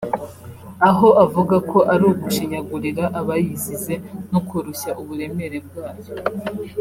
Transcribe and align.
aho 0.89 1.07
avuga 1.25 1.55
ko 1.71 1.77
ari 1.93 2.03
ugushinyagurira 2.11 3.03
abayizize 3.19 3.93
no 4.31 4.39
koroshya 4.49 4.91
uburemere 5.01 5.57
bwayo 5.67 6.03